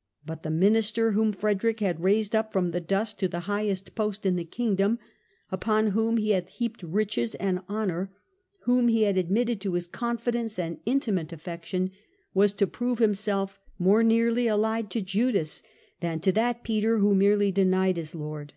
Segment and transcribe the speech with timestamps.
[0.26, 4.26] "But the minister, whom Frederick had raised up from the dust to the highest post
[4.26, 4.98] in the Kingdom,
[5.50, 8.12] upon whom he had heaped riches and honour,
[8.64, 11.90] whom he had admitted to his confidence and intimate affection,
[12.34, 15.62] was to prove himself more nearly allied to Judas
[16.00, 18.52] than to that Peter who merely denied his Lord.